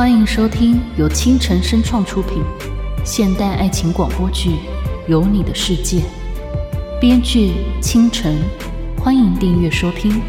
[0.00, 2.42] 欢迎收听由青城声创出品
[3.04, 4.48] 现代爱情广播剧
[5.06, 5.98] 《有你的世界》，
[6.98, 7.52] 编剧
[7.82, 8.38] 清晨。
[8.96, 10.22] 欢迎订阅收听。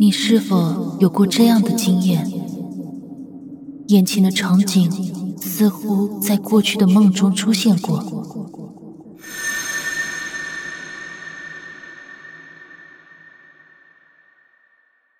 [0.00, 2.30] 你是否有过这样的经验？
[3.88, 4.88] 眼前的场景
[5.40, 7.98] 似乎在过去的梦中出现过。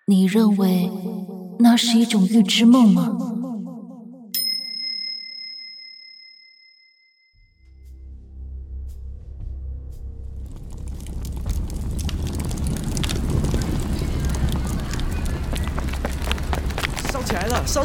[0.06, 0.92] 你认为
[1.58, 3.27] 那是一种预知梦吗？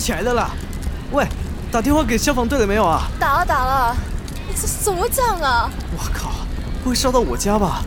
[0.03, 0.51] 起来了啦！
[1.13, 1.25] 喂，
[1.71, 3.09] 打电话给消防队了没有啊？
[3.17, 3.95] 打了打了，
[4.49, 5.71] 你这什么会这样啊？
[5.97, 6.31] 我靠，
[6.83, 7.81] 不会烧到我家吧？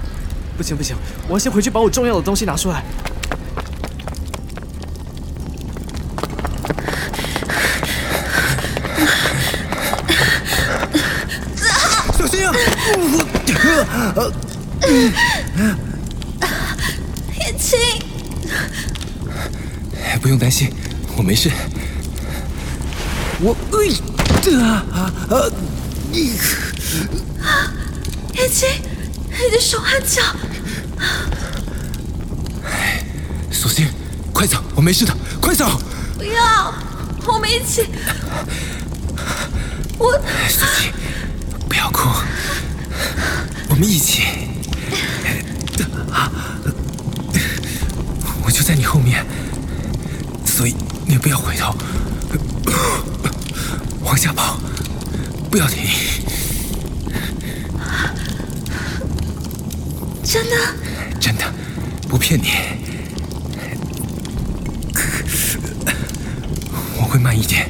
[0.56, 0.96] 不行不行，
[1.28, 2.82] 我要先回去把我重要的东西拿出来。
[12.16, 12.54] 小心啊！
[17.38, 17.78] 燕青，
[20.22, 20.72] 不用担心，
[21.18, 21.50] 我没事。
[23.38, 24.84] 我呃啊
[25.28, 25.50] 啊！
[26.10, 26.38] 你
[28.34, 28.66] 燕青，
[29.30, 30.22] 你的手和脚，
[33.50, 33.88] 索性
[34.32, 35.80] 快走，我没事的，快走！
[36.16, 36.72] 不要，
[37.26, 37.86] 我们一起。
[39.98, 40.12] 我
[40.48, 40.92] 索性
[41.68, 42.08] 不要哭，
[43.68, 44.22] 我们一起。
[48.42, 49.26] 我就在你后面，
[50.46, 50.74] 所以
[51.06, 51.76] 你不要回头，
[54.16, 54.58] 往下跑，
[55.50, 55.84] 不要停。
[60.24, 60.56] 真的，
[61.20, 61.44] 真的，
[62.08, 62.46] 不骗你。
[66.96, 67.68] 我会慢一点，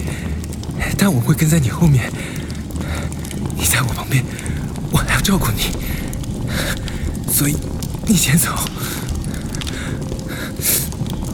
[0.97, 2.13] 但我会跟在你后面。
[3.57, 4.25] 你在我旁边，
[4.93, 5.73] 我还要照顾你，
[7.29, 7.57] 所以
[8.07, 8.53] 你先走，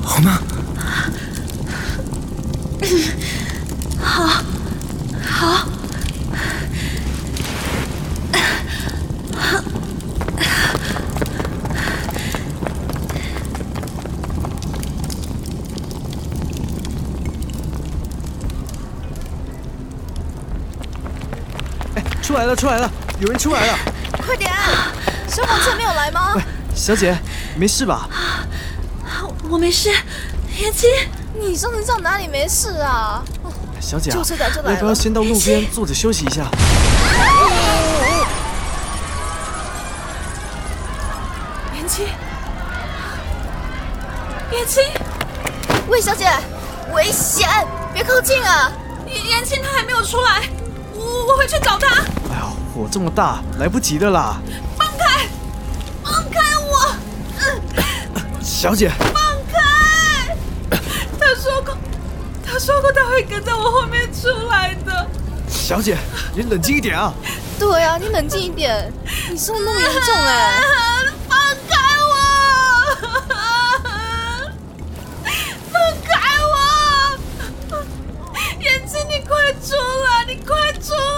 [0.03, 0.41] 好吗？
[4.01, 4.43] 好，
[5.25, 5.69] 好。
[21.95, 23.79] 哎，出来了出来了，有人出来了！
[24.27, 24.51] 快点，
[25.29, 26.43] 消防车没有来吗喂？，
[26.75, 27.17] 小姐，
[27.55, 28.09] 没事吧？
[29.49, 29.91] 我没事，
[30.59, 30.91] 燕青，
[31.39, 33.23] 你上次上哪里没事啊？
[33.81, 36.51] 小姐啊，救车仔就来了要不要先到路边坐着休息一下？
[41.77, 42.07] 燕青，
[44.51, 44.83] 燕青，
[45.87, 46.29] 魏小姐，
[46.93, 47.49] 危险，
[47.95, 48.73] 别靠近啊！
[49.07, 50.43] 燕燕青她还没有出来，
[50.97, 52.03] 我我回去找她。
[52.75, 54.41] 火这么大，来不及的啦！
[54.79, 55.29] 放开，
[56.03, 56.95] 放开我！
[58.43, 59.15] 小姐，放
[59.53, 60.35] 开！
[61.21, 61.77] 他说过，
[62.43, 65.07] 他说过他会跟在我后面出来的。
[65.49, 65.99] 小姐，
[66.35, 67.13] 你冷静一点啊！
[67.59, 68.91] 对啊，你冷静一点，
[69.31, 70.63] 你伤那么严重哎、
[71.29, 71.39] 放
[71.69, 71.77] 开
[72.09, 72.15] 我！
[75.71, 76.11] 放开
[76.43, 76.55] 我！
[78.61, 80.25] 眼睛，你快出来！
[80.27, 81.12] 你快出来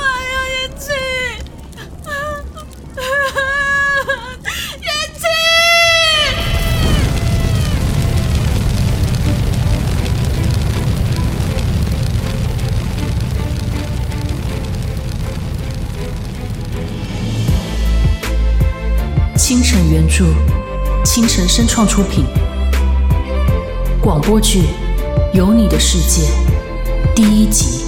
[20.17, 20.27] 著，
[21.05, 22.25] 清晨声创出品。
[24.01, 24.61] 广播剧
[25.37, 26.29] 《有你的世界》
[27.17, 27.84] 第一集。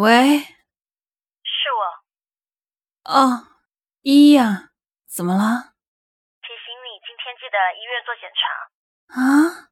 [0.00, 1.84] 喂，是我。
[3.04, 3.44] 哦，
[4.00, 4.70] 依依呀，
[5.06, 5.74] 怎么了？
[6.40, 8.40] 提醒你今天记得医院做检查。
[9.20, 9.68] 啊？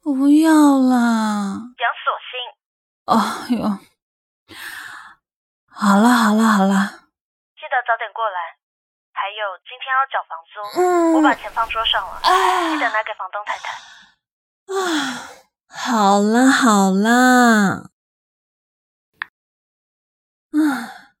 [0.00, 0.48] 不要
[0.88, 1.68] 啦！
[1.76, 2.32] 讲索性。
[3.04, 3.12] 哦
[3.60, 3.76] 哟，
[5.68, 6.72] 好了好了好了，
[7.56, 8.56] 记得早点过来。
[9.12, 13.74] 还有今天要缴房租，嗯、我把钱放桌上了，记得拿给房东太太。
[14.72, 15.28] 啊，
[15.68, 17.89] 好啦好了。
[20.62, 21.14] 啊，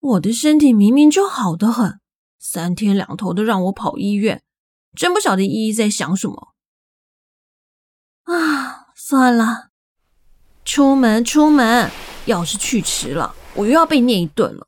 [0.00, 2.00] 我的身体明明就好得很，
[2.38, 4.42] 三天两头的让我跑医院，
[4.96, 6.54] 真不晓得依依在想什么。
[8.24, 9.70] 啊，算了，
[10.64, 11.90] 出门出门，
[12.26, 14.66] 要是去迟了，我又要被念一顿了。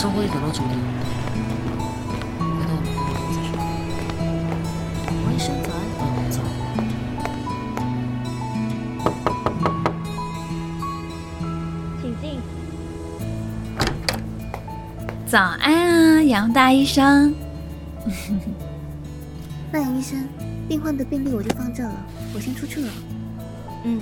[0.00, 0.08] 医生
[5.62, 5.80] 早安，
[6.30, 6.40] 早。
[12.00, 12.40] 请进。
[15.26, 17.34] 早安啊，杨大医生。
[19.70, 20.26] 那杨医生，
[20.66, 21.92] 病患的病历我就放这了，
[22.34, 22.88] 我先出去了。
[23.84, 24.00] 嗯。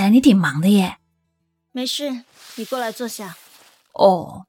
[0.00, 0.96] 起来你挺忙的耶。
[1.72, 2.24] 没事，
[2.56, 3.36] 你过来坐下。
[3.92, 4.46] 哦。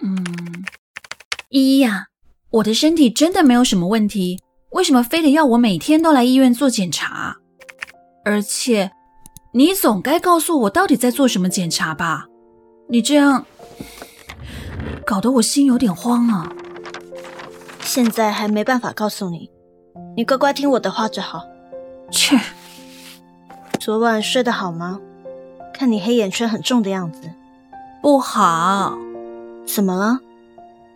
[0.00, 0.64] 嗯，
[1.48, 2.06] 依依呀，
[2.50, 7.38] 我的身体真的没有什么问题，为什么非得要我每天都来医院做检查？
[8.24, 8.92] 而且，
[9.54, 12.26] 你总该告诉我到底在做什么检查吧？
[12.88, 13.44] 你这样
[15.04, 16.52] 搞得我心有点慌啊。
[17.82, 19.50] 现在还没办法告诉你。
[20.18, 21.44] 你乖乖听我的话就好。
[22.10, 22.36] 切！
[23.78, 24.98] 昨晚睡得好吗？
[25.72, 27.30] 看你黑眼圈很重的样子。
[28.02, 28.98] 不好。
[29.64, 30.18] 怎么了？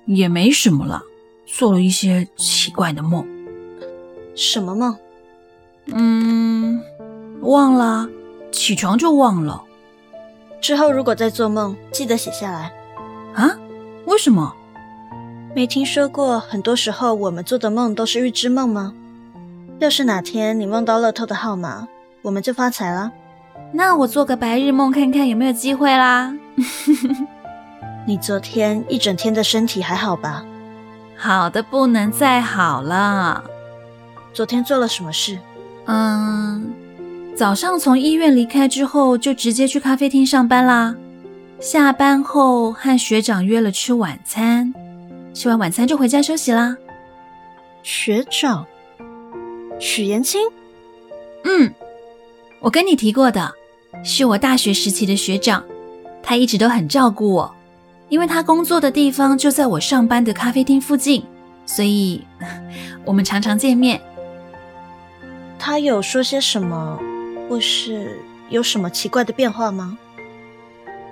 [0.06, 1.02] 也没什么了，
[1.46, 3.24] 做了一些奇怪的梦。
[4.34, 4.96] 什么梦？
[5.86, 6.82] 嗯，
[7.42, 8.08] 忘了，
[8.50, 9.62] 起床就忘了。
[10.60, 12.72] 之后如果再做梦，记得写下来。
[13.34, 13.56] 啊？
[14.06, 14.52] 为什么？
[15.54, 18.92] 没听说过，很多时候我们做的梦都是预知梦吗？
[19.78, 21.88] 要是哪天你梦到乐透的号码，
[22.22, 23.10] 我们就发财了。
[23.72, 26.34] 那我做个白日梦看看有没有机会啦。
[28.06, 30.44] 你昨天一整天的身体还好吧？
[31.16, 33.44] 好的不能再好了。
[34.32, 35.38] 昨天做了什么事？
[35.86, 36.72] 嗯，
[37.36, 40.94] 早上从医院离开之后，就直接去咖啡厅上班啦。
[41.60, 44.72] 下班后和学长约了吃晚餐。
[45.34, 46.76] 吃完晚餐就回家休息啦。
[47.82, 48.66] 学长，
[49.82, 50.40] 许延青，
[51.42, 51.74] 嗯，
[52.60, 53.52] 我跟你提过的，
[54.04, 55.64] 是我大学时期的学长，
[56.22, 57.52] 他一直都很照顾我，
[58.08, 61.24] 因为他工作的地方就在我上班的咖啡厅附近，
[61.66, 62.22] 所以
[63.04, 64.00] 我们常常见面。
[65.58, 66.96] 他有说些什么，
[67.48, 68.20] 或是
[68.50, 69.98] 有什么奇怪的变化吗？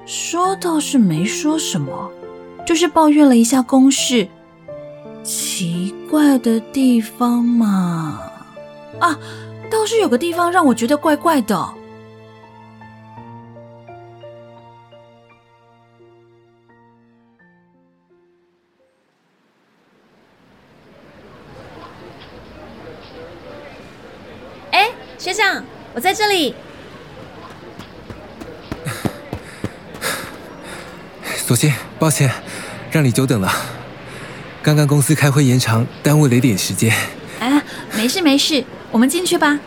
[0.07, 2.09] 说倒是没说什么。
[2.65, 4.29] 就是抱怨了一下公事，
[5.25, 8.30] 奇怪的地方嘛，
[8.99, 9.19] 啊，
[9.71, 11.75] 倒是有个地方让我觉得怪怪的。
[24.73, 26.55] 哎，学长，我在这里。
[31.47, 32.31] 索性，抱歉。
[32.93, 33.49] 让你久等了，
[34.65, 36.93] 刚刚公司开会延长，耽误了一点时间。
[37.39, 37.63] 啊，
[37.97, 39.59] 没事没事，我们进去吧。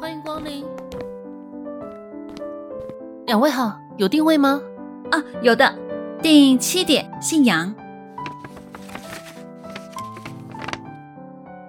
[0.00, 0.64] 欢迎光临，
[3.26, 4.62] 两位好，有定位吗？
[5.10, 5.76] 啊，有的，
[6.22, 7.74] 定七点，姓杨。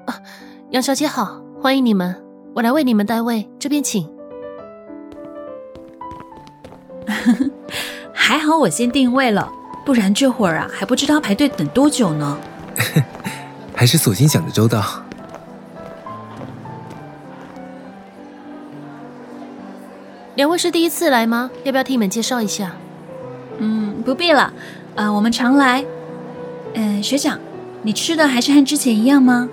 [0.05, 0.21] 啊，
[0.69, 4.16] 杨小姐好，欢迎你们，我来为你们代位，这边请。
[8.47, 9.51] 好我先定位了，
[9.85, 12.37] 不然这会儿啊还不知道排队等多久呢。
[13.75, 14.81] 还是索性想的周到。
[20.35, 21.51] 两位是第一次来吗？
[21.65, 22.71] 要不要替你们介绍一下？
[23.57, 24.53] 嗯，不必了，
[24.95, 25.83] 啊、我们常来。
[26.73, 27.37] 嗯、学长，
[27.81, 29.49] 你吃的还是和之前一样吗？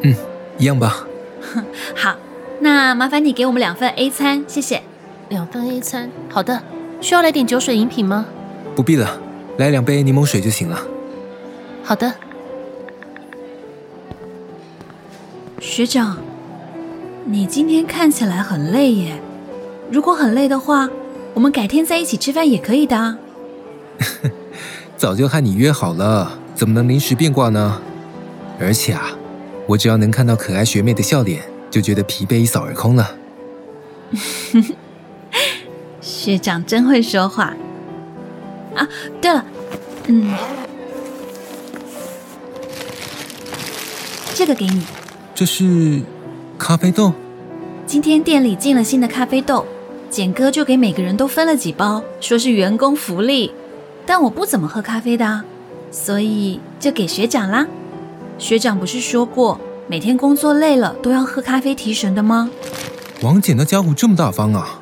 [0.00, 0.14] 嗯
[0.56, 1.06] 一样吧？
[1.94, 2.16] 好，
[2.60, 4.82] 那麻烦你给我们两份 A 餐，谢谢。
[5.28, 6.62] 两份 A 餐，好的。
[7.00, 8.26] 需要来点酒水饮品吗？
[8.74, 9.18] 不必了，
[9.58, 10.80] 来两杯柠檬水就行了。
[11.82, 12.12] 好的。
[15.60, 16.18] 学长，
[17.24, 19.20] 你今天看起来很累耶。
[19.90, 20.88] 如果很累的话，
[21.32, 23.18] 我们改天在一起吃饭也可以的啊。
[24.96, 27.80] 早就和你约好了，怎么能临时变卦呢？
[28.58, 29.10] 而且啊，
[29.66, 33.16] 我只要能看到可爱学妹的笑脸，就觉得疲惫一扫而空了。
[36.26, 37.54] 学长真会说话
[38.74, 38.88] 啊！
[39.22, 39.44] 对了，
[40.08, 40.34] 嗯，
[44.34, 44.82] 这个给你。
[45.36, 46.02] 这是
[46.58, 47.12] 咖啡豆，
[47.86, 49.64] 今天店里进了新的咖啡豆，
[50.10, 53.52] 简哥就给每个人都分了几包，说是员工福利。
[54.04, 55.44] 但我不怎么喝咖啡的啊，
[55.92, 57.68] 所以就给学长啦。
[58.36, 62.50] 学长不是说过，每天工作累了都要喝咖啡提神的吗？
[63.22, 64.80] 王姐那家伙这么大方啊！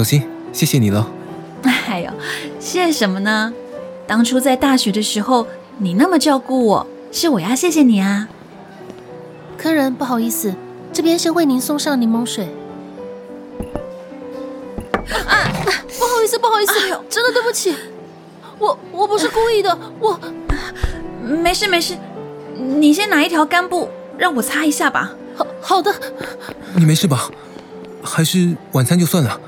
[0.00, 1.06] 啊，索性谢谢你了。
[1.62, 2.10] 哎呦，
[2.58, 3.52] 谢什么呢？
[4.06, 8.26] 当初在大学的时候，你那么照顾我，是我要谢谢你啊。
[9.58, 10.54] 客人，不好意思，
[10.90, 12.46] 这边先为您送上柠檬水。
[15.28, 15.52] 啊，
[15.98, 16.72] 不好意思，不好意思，
[17.10, 17.76] 真的对不起，
[18.58, 20.18] 我我不是故意的，我
[21.22, 21.94] 没事没事，
[22.56, 25.12] 你先拿一条干布让我擦一下吧。
[25.36, 25.94] 好好的，
[26.74, 27.30] 你没事吧？
[28.02, 29.38] 还是晚餐就算了，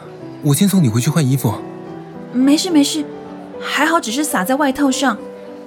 [0.43, 1.55] 我先送你回去换衣服。
[2.33, 3.05] 没事没事，
[3.61, 5.17] 还好只是洒在外套上，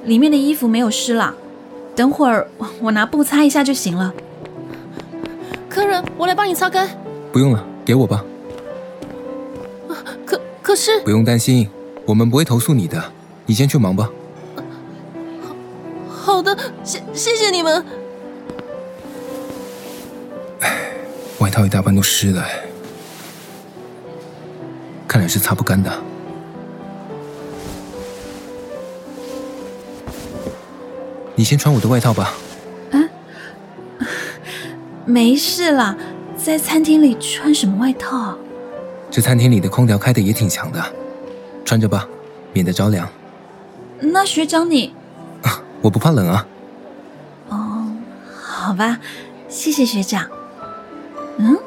[0.04, 1.34] 里面的衣服没有湿啦。
[1.96, 4.14] 等会儿我 我拿布擦一下就行了。
[5.70, 6.90] 客人，我来帮你擦干。
[7.32, 8.24] 不用了，给我吧。
[10.26, 11.70] 可可是，不用担心，
[12.06, 13.02] 我们不会投诉你的。
[13.46, 14.10] 你先去忙吧。
[16.10, 17.86] 好的，谢谢谢你们。
[21.40, 22.44] 外套一大半都湿了，
[25.16, 25.90] 看来是擦不干的。
[31.36, 32.34] 你先穿我的外套吧。
[32.92, 33.00] 啊
[35.06, 35.96] 没事啦，
[36.36, 38.38] 在餐厅里穿什么外套啊？
[39.10, 40.84] 这餐厅里的空调开的也挺强的，
[41.64, 42.06] 穿着吧，
[42.52, 43.08] 免得着凉。
[44.02, 44.94] 那学长你……
[45.82, 46.46] 我不怕冷啊。
[47.48, 47.88] 哦，
[48.34, 49.00] 好吧，
[49.48, 50.28] 谢谢学长。
[51.38, 51.58] 嗯，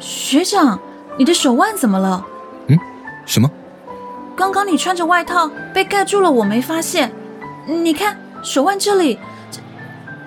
[0.00, 0.80] 学长，
[1.18, 2.26] 你的手腕怎么了？
[3.26, 3.50] 嗯，什么？
[4.36, 7.12] 刚刚你穿着外套被盖住了，我没发现。
[7.66, 9.18] 你看手腕这里，
[9.50, 9.60] 这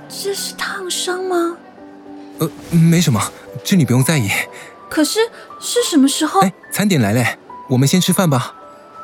[0.09, 1.55] 这是烫伤吗？
[2.39, 3.21] 呃，没什么，
[3.63, 4.29] 这你不用在意。
[4.89, 5.19] 可是
[5.59, 6.41] 是什么时候？
[6.41, 7.37] 哎，餐点来嘞，
[7.69, 8.55] 我们先吃饭吧。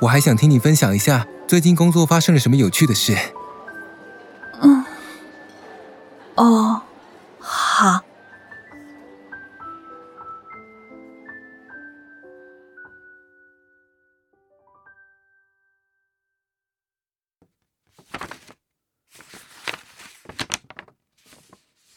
[0.01, 3.15] 我还想听你分享一下最近工作发生了什么有趣的事。
[4.61, 4.83] 嗯，
[6.35, 6.81] 哦，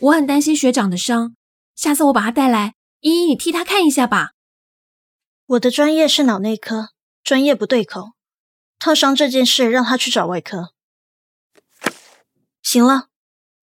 [0.00, 1.34] 我很担心学长的伤，
[1.74, 4.30] 下次我把他带来，依依你替他看一下吧。
[5.46, 6.90] 我的专业是脑内科，
[7.24, 8.12] 专业不对口。
[8.78, 10.72] 烫伤这件事让他去找外科。
[12.62, 13.08] 行了，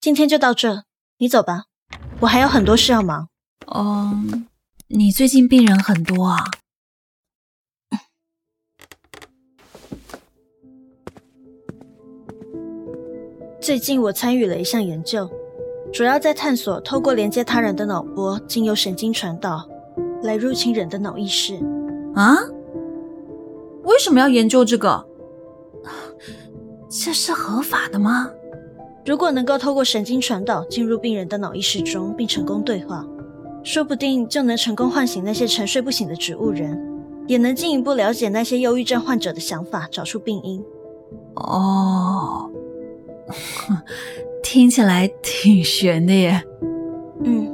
[0.02, 0.84] 今天就到这，
[1.20, 1.68] 你走吧，
[2.20, 3.30] 我还有很多事要忙。
[3.68, 4.22] 哦，
[4.88, 6.44] 你最近病人很多啊？
[13.62, 15.32] 最近我参与了一项研究，
[15.96, 19.66] 主要在探索透过连接他人的脑波，经由神经传导
[20.24, 21.56] 来入侵人的脑意识。
[22.14, 22.36] 啊？
[23.84, 25.06] 为什么要研究这个？
[26.90, 28.30] 这是合法的吗？
[29.06, 33.08] 如果能够透过神经传导进入病人的脑意识中，并成功对话，
[33.64, 36.78] 说不定就能成功唤醒那些沉睡不醒的植物人，
[37.26, 40.62] 也能进一步了解那些忧郁症患者的想法，找出病因。
[41.36, 42.52] 哦，
[44.48, 46.40] 听起来挺悬的耶。
[47.24, 47.52] 嗯，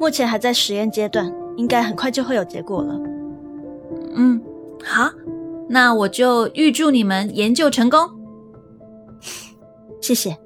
[0.00, 3.00] 目前还在实验阶段，应该很快就会有结果了。
[4.16, 4.42] 嗯，
[4.82, 5.08] 好，
[5.68, 8.00] 那我就预祝你们研究成功。
[10.02, 10.36] 谢谢。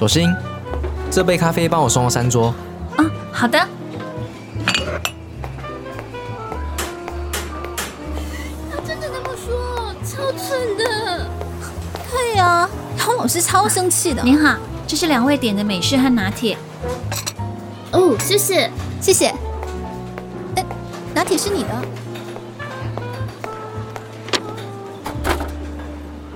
[0.00, 0.34] 索性，
[1.10, 2.54] 这杯咖啡帮我送到三桌。
[2.96, 3.58] 嗯，好的。
[8.70, 11.28] 他真的那么说，超蠢的。
[12.10, 12.66] 对呀，
[12.96, 14.22] 汤老师超生气的。
[14.22, 16.56] 您好，这是两位点的美式和拿铁。
[17.92, 18.70] 哦，谢谢，
[19.02, 19.26] 谢谢。
[20.56, 20.64] 哎，
[21.12, 21.68] 拿铁是你的。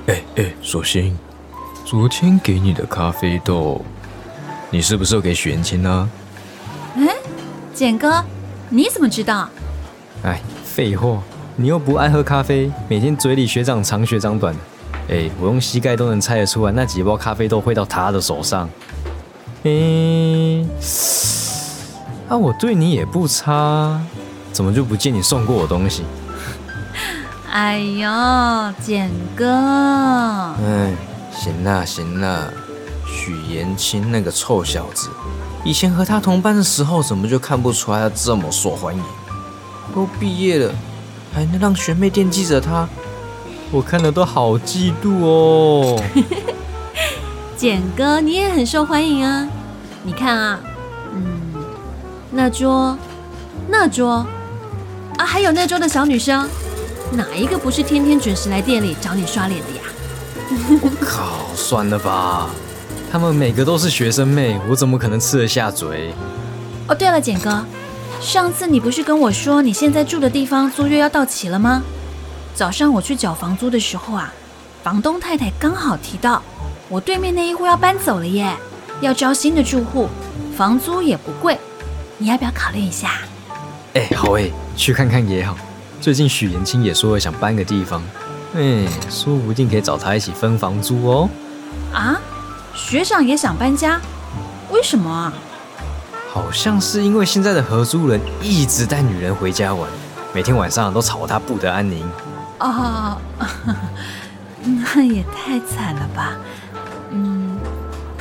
[0.08, 1.16] 哎哎，索性，
[1.94, 3.80] 昨天给你的咖啡豆，
[4.68, 6.10] 你是不是有给许元清呢？
[6.96, 7.06] 哎，
[7.72, 8.20] 简哥，
[8.68, 9.48] 你怎么知道？
[10.24, 11.22] 哎，废话，
[11.54, 14.60] 你又不爱喝咖啡，每天嘴里学长长学长短的。
[15.08, 18.68] 哎，我用膝盖都能猜得出来，那几包咖啡豆会到他的手上。
[19.62, 19.70] 哎，
[22.28, 24.00] 啊，我对你也不差，
[24.50, 26.02] 怎么就不见你送过我东西？
[27.52, 29.46] 哎呦，简哥！
[29.46, 30.92] 哎，
[31.36, 32.48] 行啦行啦，
[33.06, 35.10] 许延清那个臭小子，
[35.64, 39.02] 以前和他同班的时候，怎么就看不出来他这么受欢迎？
[39.94, 40.74] 都毕业了，
[41.34, 42.88] 还能让学妹惦记着他，
[43.70, 46.02] 我看了都好嫉妒哦。
[47.56, 49.46] 简哥，你也很受欢迎啊！
[50.02, 50.60] 你看啊，
[51.12, 51.54] 嗯，
[52.30, 52.96] 那桌，
[53.68, 54.26] 那桌，
[55.18, 56.48] 啊，还有那桌的小女生。
[57.12, 59.73] 哪一个不是天天准时来店里找你刷脸的呀？
[60.82, 62.48] 我 靠，算了吧，
[63.10, 66.12] 他们每个都是学生妹，我怎么可能吃得下嘴？
[66.88, 67.64] 哦，对了，简哥，
[68.20, 71.82] 上次你不是跟我说你现在住的地方租约要到期了吗？
[72.54, 74.32] 早上我去缴房租的时候啊，
[74.82, 76.42] 房东太太刚好提到
[76.88, 78.54] 我对面那一户要搬走了耶，
[79.00, 80.08] 要招新的住户，
[80.56, 81.58] 房租也不贵，
[82.18, 83.20] 你要不要考虑一下？
[83.94, 85.56] 哎，好哎，去看看也好。
[86.00, 88.02] 最近许延清也说了想搬个地方，
[88.54, 91.28] 哎，说不定可以找他一起分房租哦。
[91.92, 92.20] 啊，
[92.74, 94.00] 学长也想搬家，
[94.70, 95.32] 为什么啊？
[96.32, 99.88] 好像是因为现在的合租人一直带女人回家玩，
[100.32, 102.04] 每天晚上都吵他不得安宁。
[102.58, 103.16] 哦，
[104.64, 106.32] 那也太惨了吧。
[107.10, 107.56] 嗯，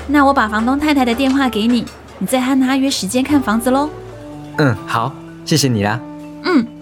[0.08, 1.86] 那我把房东太太的电话给你，
[2.20, 3.90] 你再和她约时间看房子喽。
[4.58, 5.12] 嗯，好，
[5.46, 6.00] 谢谢你啦。
[6.44, 6.73] 嗯。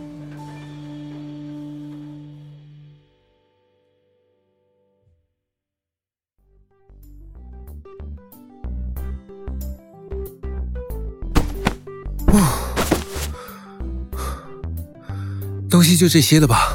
[16.01, 16.73] 就这些了吧？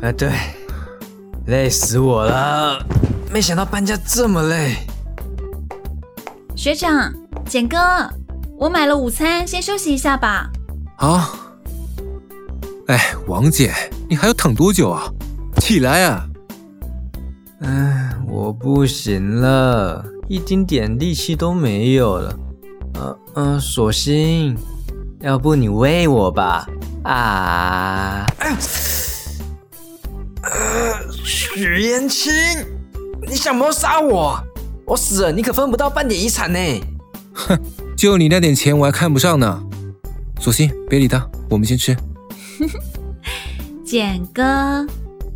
[0.00, 0.30] 啊，对，
[1.46, 2.80] 累死我了！
[3.32, 4.76] 没想到搬家这么累。
[6.54, 7.12] 学长，
[7.48, 7.76] 简哥，
[8.56, 10.48] 我买了午餐，先休息一下吧。
[10.96, 11.36] 好。
[12.86, 13.74] 哎，王姐，
[14.08, 15.12] 你还要躺多久啊？
[15.56, 16.24] 起来啊！
[17.62, 22.38] 哎，我不行了，一丁点力气都没有了。
[22.94, 24.56] 呃嗯，索性，
[25.22, 26.68] 要不你喂我吧。
[27.08, 28.26] 啊！
[30.42, 32.30] 呃，许延青，
[33.26, 34.38] 你想谋杀我？
[34.84, 36.58] 我死了，你可分不到半点遗产呢！
[37.32, 37.58] 哼，
[37.96, 39.62] 就你那点钱，我还看不上呢。
[40.38, 41.96] 索性别理他，我们先吃。
[43.86, 44.86] 简哥，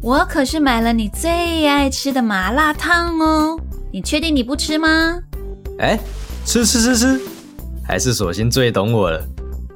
[0.02, 3.58] 我可是买了你最爱吃的麻辣烫哦，
[3.90, 5.18] 你确定你不吃吗？
[5.78, 5.98] 哎，
[6.44, 7.20] 吃吃吃吃，
[7.82, 9.26] 还是索性最懂我了。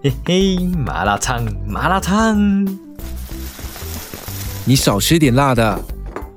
[0.02, 2.36] 嘿嘿，麻辣烫，麻辣烫，
[4.64, 5.80] 你少吃点辣的，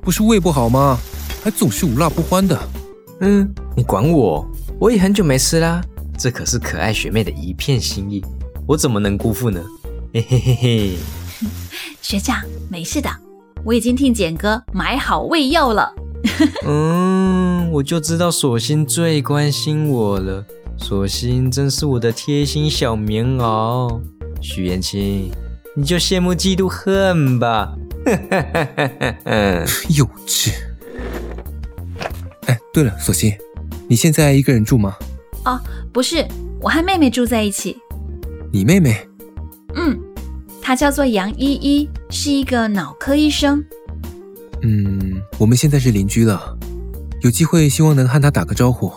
[0.01, 0.97] 不是胃不好吗？
[1.43, 2.57] 还总是无辣不欢的。
[3.19, 4.47] 嗯，你管我？
[4.79, 5.81] 我也很久没吃啦，
[6.17, 8.23] 这可是可爱学妹的一片心意，
[8.65, 9.61] 我怎么能辜负呢？
[10.13, 10.97] 嘿嘿嘿嘿，
[12.01, 13.09] 学长没事的，
[13.65, 15.93] 我已经替简哥买好胃药了。
[16.65, 20.45] 嗯，我就知道索性最关心我了。
[20.81, 24.01] 索性真是我的贴心小棉袄，
[24.41, 25.29] 许延清，
[25.75, 27.75] 你就羡慕嫉妒恨吧！
[29.89, 30.51] 幼稚。
[32.47, 33.37] 哎，对了，索性，
[33.87, 34.95] 你现在一个人住吗？
[35.45, 35.59] 哦，
[35.93, 36.25] 不是，
[36.59, 37.77] 我和妹妹住在一起。
[38.51, 39.07] 你妹妹？
[39.75, 39.99] 嗯，
[40.59, 43.63] 她叫做杨依依，是一个脑科医生。
[44.63, 46.57] 嗯，我们现在是邻居了，
[47.21, 48.91] 有机会希望能和她打个招呼。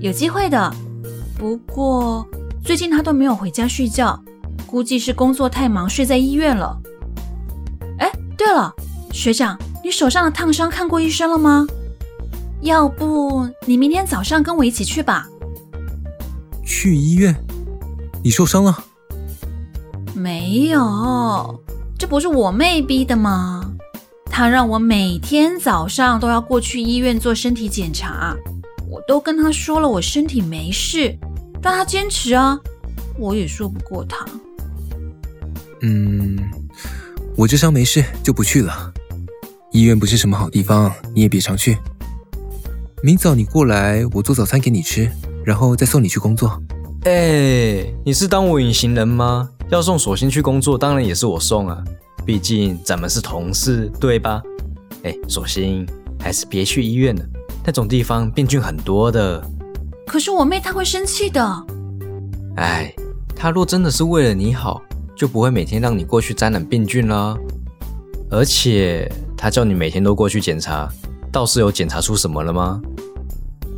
[0.00, 0.74] 有机会的。
[1.42, 2.24] 不过
[2.62, 4.16] 最近他都没有回家睡觉，
[4.64, 6.80] 估计是工作太忙睡在医院了。
[7.98, 8.72] 哎，对了，
[9.10, 11.66] 学长，你手上的烫伤看过医生了吗？
[12.60, 15.26] 要不你明天早上跟我一起去吧。
[16.64, 17.34] 去医院？
[18.22, 18.78] 你受伤了？
[20.14, 21.60] 没有，
[21.98, 23.68] 这不是我妹逼的吗？
[24.26, 28.36] 她让我每天早上都要过去医院做身体检查，
[28.88, 31.18] 我都跟她说了我身体没事，
[31.62, 32.58] 但他坚持啊，
[33.16, 34.26] 我也说不过他。
[35.82, 36.36] 嗯，
[37.36, 38.92] 我这伤没事就不去了。
[39.70, 41.78] 医院不是什么好地方，你也别常去。
[43.02, 45.08] 明早你过来，我做早餐给你吃，
[45.44, 46.60] 然后再送你去工作。
[47.04, 49.48] 哎，你是当我隐形人吗？
[49.70, 51.82] 要送索性去工作，当然也是我送啊，
[52.26, 54.42] 毕竟咱们是同事，对吧？
[55.04, 55.86] 哎，索性
[56.20, 57.24] 还是别去医院了，
[57.64, 59.42] 那种地方病菌很多的。
[60.06, 61.66] 可是我妹她会生气的。
[62.56, 62.94] 哎，
[63.34, 64.82] 她若真的是为了你好，
[65.16, 67.36] 就不会每天让你过去沾染病菌了。
[68.30, 70.88] 而且她叫你每天都过去检查，
[71.30, 72.80] 倒是有检查出什么了吗？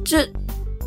[0.05, 0.29] 这。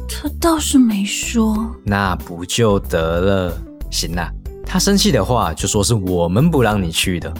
[0.09, 3.53] 她倒是没说，那不就得了？
[3.91, 4.31] 行啦，
[4.65, 7.31] 她生气的话就说是我们不让你去的。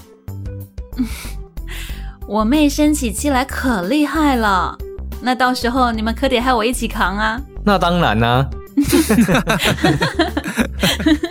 [2.27, 4.77] 我妹生起气来可厉害了，
[5.21, 7.41] 那到时候你们可得害我一起扛啊！
[7.67, 8.49] 那当然啦。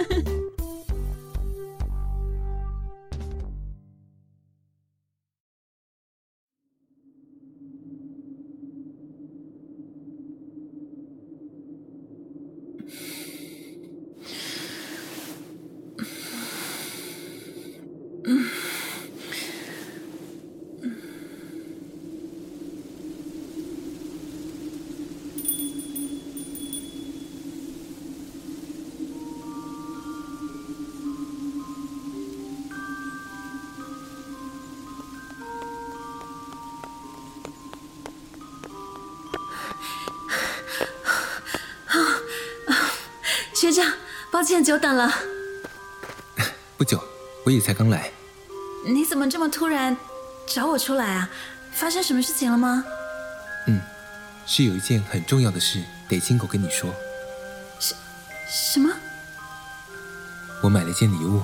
[44.47, 45.13] 歉久等了。
[46.79, 47.03] 不久，
[47.45, 48.13] 我也才刚来。
[48.85, 49.97] 你怎么这么突然
[50.47, 51.29] 找我出来啊？
[51.73, 52.85] 发生什么事情了吗？
[53.67, 53.81] 嗯，
[54.47, 56.95] 是有一件很重要的事得亲口跟你说。
[57.81, 57.95] 什
[58.49, 58.91] 什么？
[60.63, 61.43] 我买了件礼物，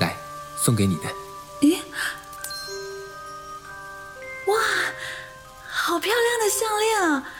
[0.00, 0.16] 来
[0.56, 1.04] 送给你的。
[1.60, 1.78] 咦？
[4.48, 4.60] 哇，
[5.68, 7.32] 好漂亮的项链啊！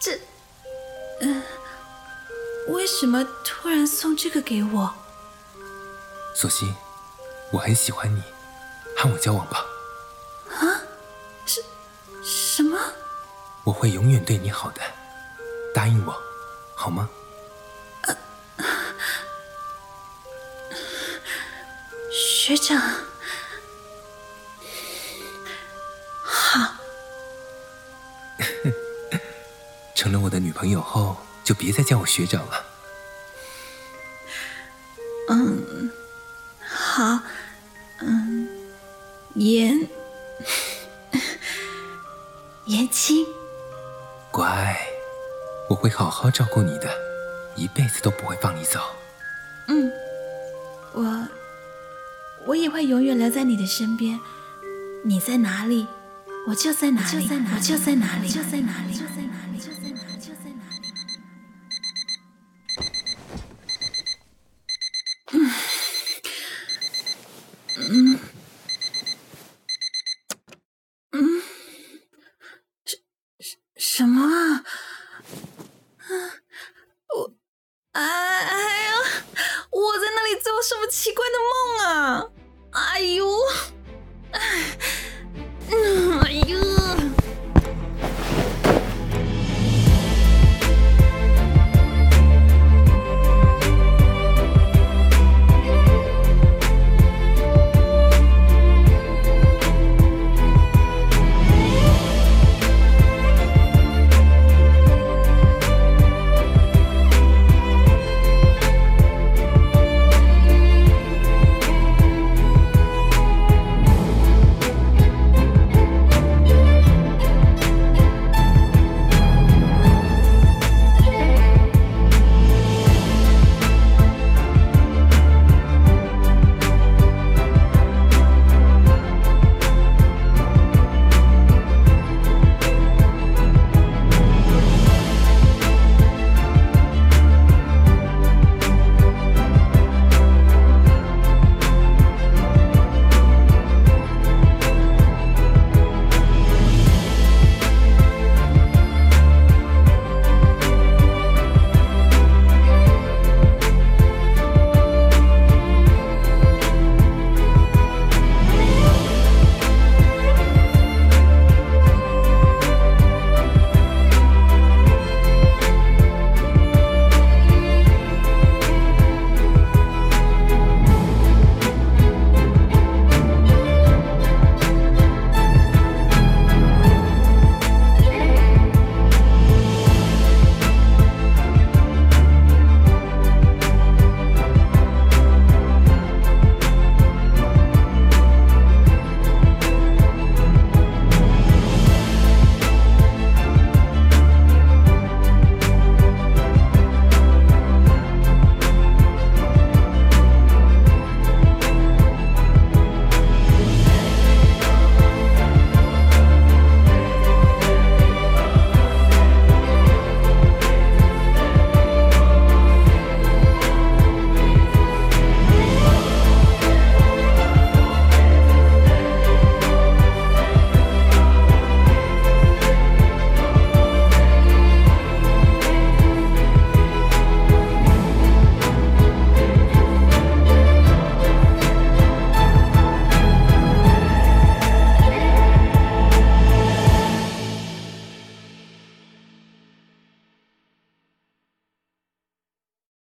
[0.00, 0.18] 这，
[1.20, 1.42] 嗯。
[2.68, 3.22] 为什么
[3.64, 4.94] 突然送这个给我？
[6.34, 6.74] 索性，
[7.50, 8.22] 我很喜欢你，
[8.94, 9.64] 和我交往吧。
[10.50, 10.82] 啊？
[11.46, 11.62] 什
[12.22, 12.78] 什么？
[13.64, 14.82] 我会永远对你好的，
[15.72, 16.14] 答应我，
[16.74, 17.08] 好吗？
[22.12, 22.78] 学长，
[26.22, 26.74] 好。
[29.96, 31.16] 成了我的女朋友后。
[31.42, 32.73] 就别再叫我学长了。
[42.66, 43.26] 言言青，
[44.30, 44.76] 乖，
[45.68, 46.90] 我会好好照顾你的，
[47.56, 48.80] 一辈子都不会放你走。
[49.68, 49.92] 嗯，
[50.92, 51.28] 我
[52.46, 54.18] 我也会永远留在你的身边。
[55.04, 55.86] 你在哪里，
[56.48, 59.33] 我就在哪里，我就在哪里，就在哪里，就在哪里，